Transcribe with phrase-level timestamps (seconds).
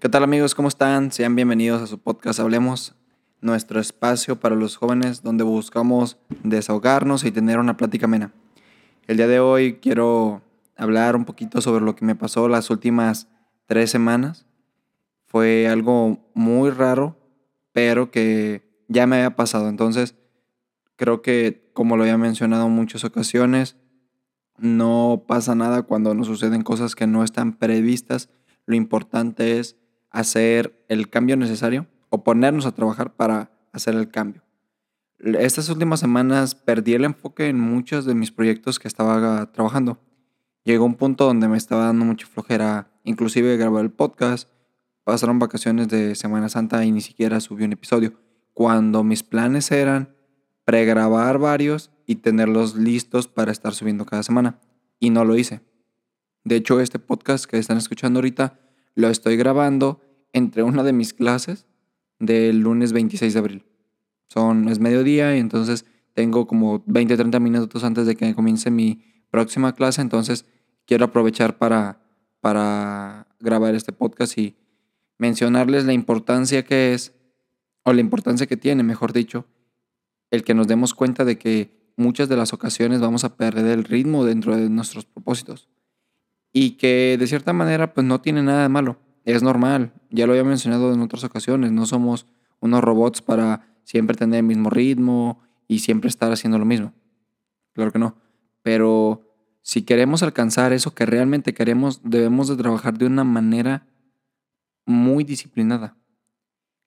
[0.00, 0.54] ¿Qué tal amigos?
[0.54, 1.12] ¿Cómo están?
[1.12, 2.94] Sean bienvenidos a su podcast Hablemos,
[3.42, 8.32] nuestro espacio para los jóvenes donde buscamos desahogarnos y tener una plática amena.
[9.06, 10.40] El día de hoy quiero
[10.74, 13.28] hablar un poquito sobre lo que me pasó las últimas
[13.66, 14.46] tres semanas.
[15.26, 17.18] Fue algo muy raro,
[17.72, 19.68] pero que ya me había pasado.
[19.68, 20.14] Entonces,
[20.96, 23.76] creo que como lo había mencionado en muchas ocasiones,
[24.56, 28.30] no pasa nada cuando nos suceden cosas que no están previstas.
[28.64, 29.76] Lo importante es
[30.10, 34.42] hacer el cambio necesario o ponernos a trabajar para hacer el cambio.
[35.18, 40.00] Estas últimas semanas perdí el enfoque en muchos de mis proyectos que estaba trabajando.
[40.64, 44.48] Llegó un punto donde me estaba dando mucha flojera, inclusive grabar el podcast.
[45.04, 48.14] Pasaron vacaciones de Semana Santa y ni siquiera subí un episodio.
[48.54, 50.14] Cuando mis planes eran
[50.64, 54.58] pregrabar varios y tenerlos listos para estar subiendo cada semana.
[54.98, 55.60] Y no lo hice.
[56.44, 58.58] De hecho, este podcast que están escuchando ahorita
[59.00, 60.00] lo estoy grabando
[60.32, 61.66] entre una de mis clases
[62.18, 63.64] del lunes 26 de abril.
[64.28, 69.02] Son, es mediodía y entonces tengo como 20, 30 minutos antes de que comience mi
[69.30, 70.44] próxima clase, entonces
[70.86, 72.00] quiero aprovechar para,
[72.40, 74.56] para grabar este podcast y
[75.18, 77.12] mencionarles la importancia que es,
[77.84, 79.46] o la importancia que tiene, mejor dicho,
[80.30, 83.84] el que nos demos cuenta de que muchas de las ocasiones vamos a perder el
[83.84, 85.68] ritmo dentro de nuestros propósitos
[86.52, 88.98] y que de cierta manera pues no tiene nada de malo.
[89.24, 92.26] Es normal, ya lo había mencionado en otras ocasiones, no somos
[92.60, 96.92] unos robots para siempre tener el mismo ritmo y siempre estar haciendo lo mismo.
[97.72, 98.16] Claro que no.
[98.62, 99.22] Pero
[99.62, 103.86] si queremos alcanzar eso que realmente queremos, debemos de trabajar de una manera
[104.86, 105.96] muy disciplinada.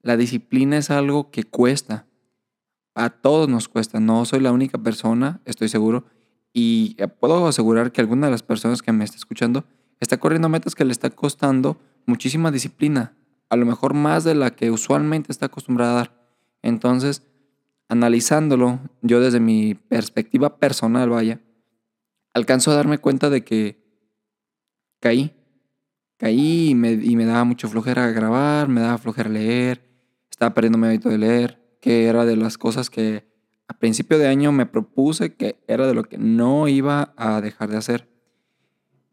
[0.00, 2.06] La disciplina es algo que cuesta.
[2.94, 4.00] A todos nos cuesta.
[4.00, 6.04] No soy la única persona, estoy seguro,
[6.52, 9.64] y eh, puedo asegurar que alguna de las personas que me está escuchando
[10.00, 13.16] está corriendo metas que le está costando muchísima disciplina,
[13.48, 16.22] a lo mejor más de la que usualmente está acostumbrada a dar.
[16.62, 17.22] Entonces,
[17.88, 21.40] analizándolo, yo desde mi perspectiva personal, vaya,
[22.34, 23.82] alcanzo a darme cuenta de que
[25.00, 25.32] caí.
[26.16, 29.82] Caí y me, y me daba mucho flojera grabar, me daba flojera leer,
[30.30, 33.31] estaba perdiendo mi hábito de leer, que era de las cosas que
[33.72, 37.70] a principio de año me propuse que era de lo que no iba a dejar
[37.70, 38.06] de hacer.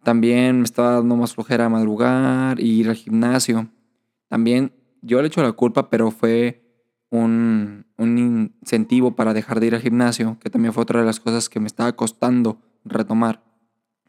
[0.04, 3.70] También me estaba dando más flojera madrugar y ir al gimnasio.
[4.28, 6.62] También yo le echo la culpa, pero fue
[7.10, 11.22] un, un incentivo para dejar de ir al gimnasio, que también fue otra de las
[11.22, 13.42] cosas que me estaba costando retomar.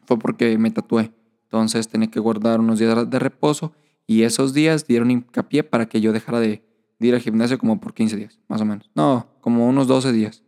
[0.05, 1.13] Fue porque me tatué.
[1.43, 3.71] Entonces tenía que guardar unos días de reposo
[4.05, 6.61] y esos días dieron hincapié para que yo dejara de,
[7.01, 8.91] de ir al gimnasio como por 15 días, más o menos.
[8.93, 10.43] No, como unos 12 días.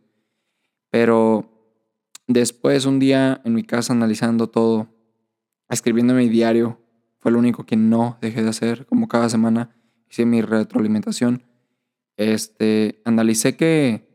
[0.88, 1.50] Pero
[2.28, 4.86] después, un día en mi casa analizando todo,
[5.68, 6.78] escribiendo mi diario,
[7.18, 9.74] fue lo único que no dejé de hacer, como cada semana
[10.08, 11.42] hice mi retroalimentación.
[12.16, 14.08] Este, analicé que,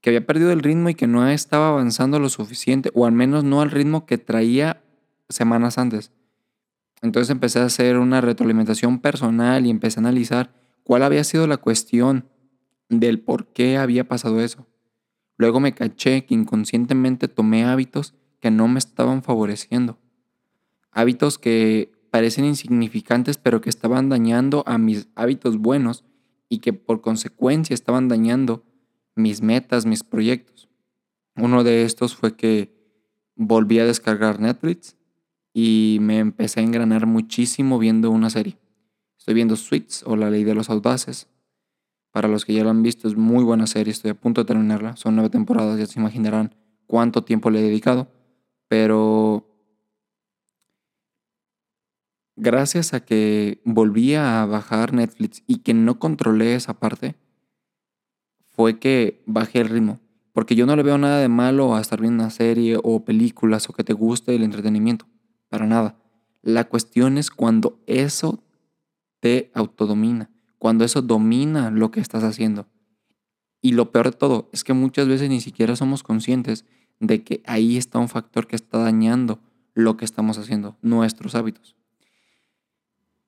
[0.00, 3.44] que había perdido el ritmo y que no estaba avanzando lo suficiente, o al menos
[3.44, 4.82] no al ritmo que traía
[5.28, 6.10] semanas antes.
[7.02, 11.56] Entonces empecé a hacer una retroalimentación personal y empecé a analizar cuál había sido la
[11.56, 12.28] cuestión
[12.88, 14.68] del por qué había pasado eso.
[15.36, 19.98] Luego me caché que inconscientemente tomé hábitos que no me estaban favoreciendo.
[20.92, 26.04] Hábitos que parecen insignificantes pero que estaban dañando a mis hábitos buenos
[26.48, 28.62] y que por consecuencia estaban dañando
[29.16, 30.68] mis metas, mis proyectos.
[31.34, 32.72] Uno de estos fue que
[33.34, 34.96] volví a descargar Netflix
[35.52, 38.56] y me empecé a engranar muchísimo viendo una serie.
[39.26, 41.26] Estoy viendo Suits o La Ley de los Audaces.
[42.12, 43.90] Para los que ya la han visto, es muy buena serie.
[43.90, 44.94] Estoy a punto de terminarla.
[44.94, 46.54] Son nueve temporadas, ya se imaginarán
[46.86, 48.06] cuánto tiempo le he dedicado.
[48.68, 49.44] Pero
[52.36, 57.16] gracias a que volví a bajar Netflix y que no controlé esa parte,
[58.44, 59.98] fue que bajé el ritmo.
[60.32, 63.68] Porque yo no le veo nada de malo a estar viendo una serie o películas
[63.68, 65.08] o que te guste el entretenimiento.
[65.48, 65.96] Para nada.
[66.42, 68.45] La cuestión es cuando eso
[69.20, 72.66] te autodomina, cuando eso domina lo que estás haciendo.
[73.60, 76.64] Y lo peor de todo es que muchas veces ni siquiera somos conscientes
[77.00, 79.40] de que ahí está un factor que está dañando
[79.74, 81.76] lo que estamos haciendo, nuestros hábitos.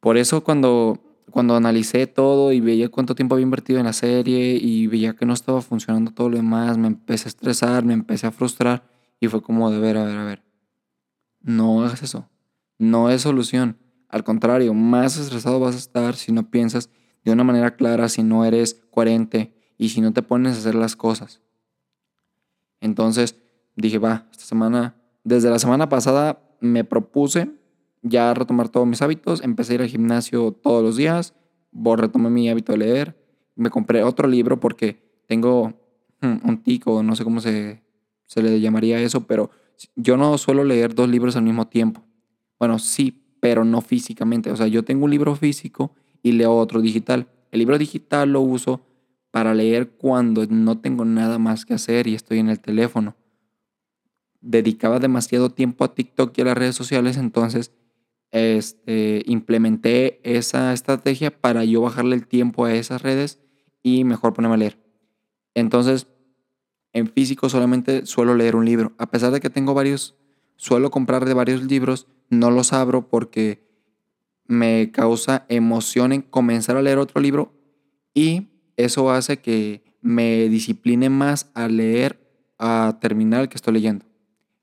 [0.00, 4.56] Por eso cuando, cuando analicé todo y veía cuánto tiempo había invertido en la serie
[4.56, 8.26] y veía que no estaba funcionando todo lo demás, me empecé a estresar, me empecé
[8.26, 8.88] a frustrar
[9.20, 10.42] y fue como de ver, a ver, a ver,
[11.40, 12.28] no hagas eso,
[12.78, 13.76] no es solución
[14.08, 16.90] al contrario, más estresado vas a estar si no piensas
[17.24, 20.74] de una manera clara, si no eres coherente y si no te pones a hacer
[20.74, 21.40] las cosas.
[22.80, 23.36] Entonces
[23.76, 27.50] dije, va, esta semana, desde la semana pasada me propuse
[28.02, 29.42] ya retomar todos mis hábitos.
[29.42, 31.34] Empecé a ir al gimnasio todos los días.
[31.72, 33.16] Retomé mi hábito de leer.
[33.54, 35.74] Me compré otro libro porque tengo
[36.22, 37.82] hmm, un tico, no sé cómo se,
[38.24, 39.50] se le llamaría eso, pero
[39.96, 42.02] yo no suelo leer dos libros al mismo tiempo.
[42.58, 44.50] Bueno, sí, pero no físicamente.
[44.50, 45.92] O sea, yo tengo un libro físico
[46.22, 47.28] y leo otro digital.
[47.50, 48.82] El libro digital lo uso
[49.30, 53.16] para leer cuando no tengo nada más que hacer y estoy en el teléfono.
[54.40, 57.72] Dedicaba demasiado tiempo a TikTok y a las redes sociales, entonces
[58.30, 63.40] este, implementé esa estrategia para yo bajarle el tiempo a esas redes
[63.82, 64.78] y mejor ponerme a leer.
[65.54, 66.06] Entonces,
[66.92, 68.92] en físico solamente suelo leer un libro.
[68.98, 70.16] A pesar de que tengo varios,
[70.56, 73.66] suelo comprar de varios libros, no los abro porque
[74.46, 77.52] me causa emoción en comenzar a leer otro libro
[78.14, 82.18] y eso hace que me discipline más a leer,
[82.58, 84.06] a terminar el que estoy leyendo.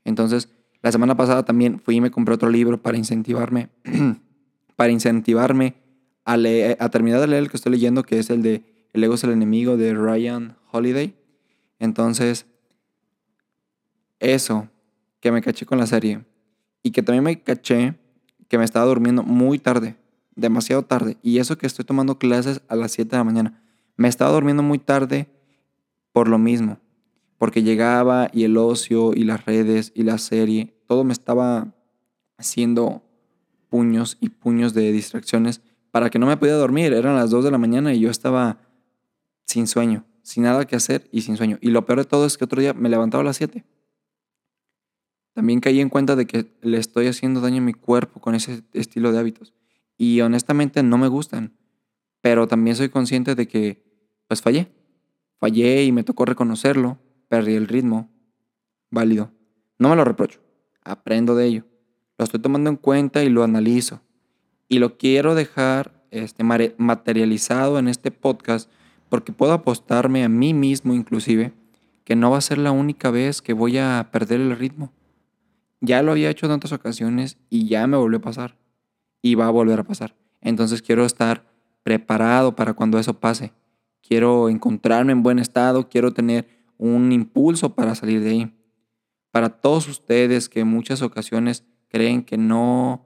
[0.04, 0.50] Entonces,
[0.82, 3.70] la semana pasada también fui y me compré otro libro para incentivarme,
[4.76, 5.76] para incentivarme
[6.26, 8.64] a, leer, a terminar de leer el que estoy leyendo, que es el de
[8.94, 11.16] El ego es el enemigo de Ryan Holiday.
[11.80, 12.46] Entonces,
[14.20, 14.70] eso,
[15.20, 16.24] que me caché con la serie.
[16.86, 17.96] Y que también me caché
[18.48, 19.96] que me estaba durmiendo muy tarde,
[20.36, 21.18] demasiado tarde.
[21.24, 23.64] Y eso que estoy tomando clases a las 7 de la mañana.
[23.98, 25.28] Me estaba durmiendo muy tarde
[26.12, 26.78] por lo mismo.
[27.40, 31.74] Porque llegaba y el ocio y las redes y la serie todo me estaba
[32.38, 33.02] haciendo
[33.68, 36.94] puños y puños de distracciones para que no me podía dormir.
[36.94, 38.60] Eran las 2 de la mañana y yo estaba
[39.48, 41.58] sin sueño, sin nada que hacer y sin sueño.
[41.62, 43.66] Y lo peor de todo es que otro día me levantaba a las 7.
[45.36, 48.64] También caí en cuenta de que le estoy haciendo daño a mi cuerpo con ese
[48.74, 49.54] estilo de hábitos.
[49.96, 51.54] Y honestamente no me gustan.
[52.22, 53.84] Pero también soy consciente de que,
[54.28, 54.72] pues fallé.
[55.40, 56.98] Fallé y me tocó reconocerlo.
[57.28, 58.10] Perdí el ritmo.
[58.90, 59.32] Válido.
[59.78, 60.40] No me lo reprocho
[60.86, 61.66] aprendo de ello.
[62.18, 64.00] Lo estoy tomando en cuenta y lo analizo.
[64.70, 68.70] Y lo quiero dejar este, materializado en este podcast
[69.10, 71.52] porque puedo apostarme a mí mismo inclusive
[72.06, 74.94] que no va a ser la única vez que voy a perder el ritmo.
[75.86, 78.58] Ya lo había hecho tantas ocasiones y ya me volvió a pasar.
[79.22, 80.16] Y va a volver a pasar.
[80.42, 81.46] Entonces quiero estar
[81.84, 83.54] preparado para cuando eso pase.
[84.02, 86.48] Quiero encontrarme en buen estado, quiero tener
[86.78, 88.56] un impulso para salir de ahí
[89.36, 93.06] para todos ustedes que en muchas ocasiones creen que no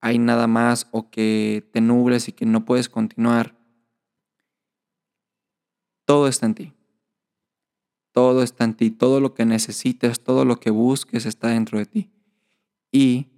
[0.00, 3.54] hay nada más o que te nubles y que no puedes continuar,
[6.06, 6.72] todo está en ti.
[8.12, 8.90] Todo está en ti.
[8.90, 12.10] Todo lo que necesites, todo lo que busques está dentro de ti.
[12.92, 13.28] Y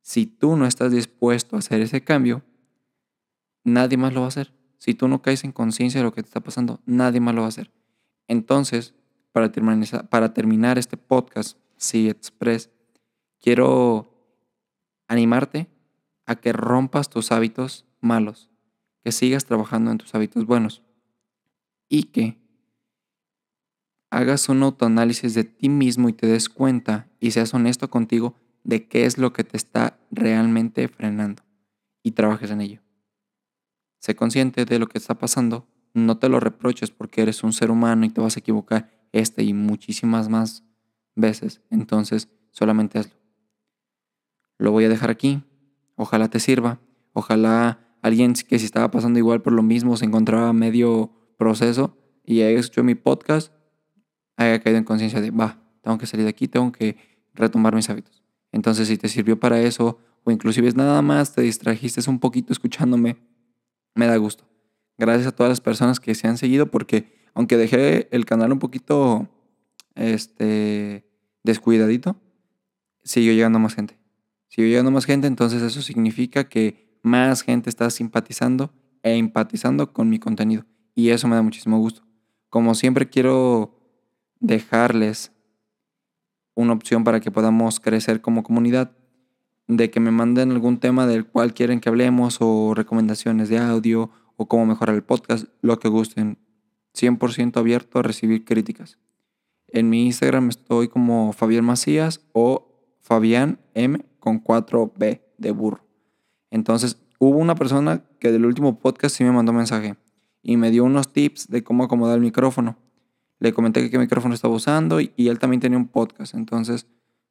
[0.00, 2.42] si tú no estás dispuesto a hacer ese cambio,
[3.64, 4.54] nadie más lo va a hacer.
[4.78, 7.42] Si tú no caes en conciencia de lo que te está pasando, nadie más lo
[7.42, 7.72] va a hacer.
[8.28, 8.94] Entonces,
[9.32, 9.52] para
[10.32, 12.70] terminar, este podcast, sí, Express,
[13.40, 14.12] quiero
[15.08, 15.68] animarte
[16.24, 18.50] a que rompas tus hábitos malos,
[19.04, 20.82] que sigas trabajando en tus hábitos buenos
[21.88, 22.38] y que
[24.10, 28.88] hagas un autoanálisis de ti mismo y te des cuenta y seas honesto contigo de
[28.88, 31.42] qué es lo que te está realmente frenando
[32.02, 32.82] y trabajes en ello.
[34.00, 37.70] Sé consciente de lo que está pasando, no te lo reproches porque eres un ser
[37.70, 40.64] humano y te vas a equivocar este y muchísimas más
[41.14, 41.62] veces.
[41.70, 43.16] Entonces, solamente hazlo.
[44.58, 45.42] Lo voy a dejar aquí.
[45.96, 46.80] Ojalá te sirva.
[47.12, 52.42] Ojalá alguien que si estaba pasando igual por lo mismo se encontraba medio proceso y
[52.42, 53.52] haya escuchado mi podcast,
[54.36, 56.96] haya caído en conciencia de, va, tengo que salir de aquí, tengo que
[57.34, 58.22] retomar mis hábitos.
[58.52, 62.52] Entonces, si te sirvió para eso, o inclusive es nada más, te distrajiste un poquito
[62.52, 63.16] escuchándome,
[63.94, 64.44] me da gusto.
[64.98, 68.58] Gracias a todas las personas que se han seguido porque aunque dejé el canal un
[68.58, 69.28] poquito
[69.94, 71.06] este,
[71.44, 72.16] descuidadito,
[73.04, 73.98] siguió llegando más gente.
[74.48, 80.08] Siguió llegando más gente, entonces eso significa que más gente está simpatizando e empatizando con
[80.08, 80.64] mi contenido.
[80.94, 82.02] Y eso me da muchísimo gusto.
[82.48, 83.75] Como siempre quiero
[84.46, 85.32] dejarles
[86.54, 88.92] una opción para que podamos crecer como comunidad,
[89.66, 94.10] de que me manden algún tema del cual quieren que hablemos o recomendaciones de audio
[94.36, 96.38] o cómo mejorar el podcast, lo que gusten.
[96.94, 98.98] 100% abierto a recibir críticas.
[99.68, 105.84] En mi Instagram estoy como Fabián Macías o Fabián M con 4B de burro.
[106.50, 109.96] Entonces, hubo una persona que del último podcast sí me mandó mensaje
[110.42, 112.78] y me dio unos tips de cómo acomodar el micrófono.
[113.38, 116.34] Le comenté qué micrófono estaba usando y, y él también tenía un podcast.
[116.34, 116.86] Entonces,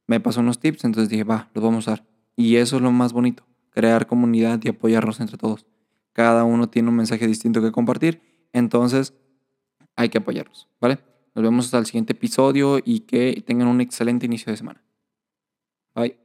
[0.08, 2.08] me pasó unos tips, entonces dije, va, los vamos a usar.
[2.36, 5.66] Y eso es lo más bonito, crear comunidad y apoyarnos entre todos.
[6.14, 8.22] Cada uno tiene un mensaje distinto que compartir,
[8.54, 9.14] entonces
[9.96, 11.00] hay que apoyarnos, ¿vale?
[11.34, 14.84] Nos vemos hasta el siguiente episodio y que tengan un excelente inicio de semana.
[15.94, 16.25] Bye.